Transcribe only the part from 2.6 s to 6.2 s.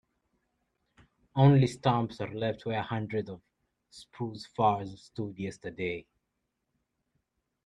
where hundreds of spruce firs stood yesterday.